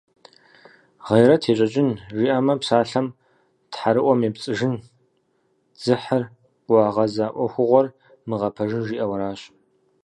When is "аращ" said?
9.15-9.41